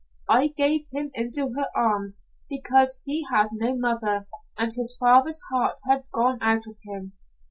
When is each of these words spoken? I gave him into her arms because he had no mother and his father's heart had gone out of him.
I 0.27 0.47
gave 0.47 0.87
him 0.91 1.11
into 1.13 1.53
her 1.55 1.67
arms 1.75 2.21
because 2.49 3.01
he 3.05 3.27
had 3.29 3.49
no 3.51 3.77
mother 3.77 4.25
and 4.57 4.73
his 4.73 4.95
father's 4.99 5.39
heart 5.51 5.79
had 5.87 6.05
gone 6.11 6.39
out 6.41 6.65
of 6.65 6.77
him. 6.85 7.13